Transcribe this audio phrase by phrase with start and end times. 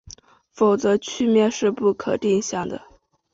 [0.51, 2.81] 否则曲面是不可定向的。